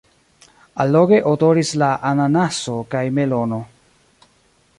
[0.85, 3.63] Alloge odoris la ananaso kaj melono.